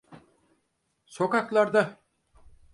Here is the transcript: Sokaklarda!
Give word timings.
Sokaklarda! 1.05 1.97